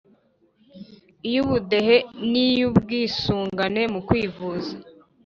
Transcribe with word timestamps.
iy’ubudehe 1.27 1.95
niy’ubwisungane 2.31 3.81
mu 3.93 4.01
kwivuza 4.07 4.71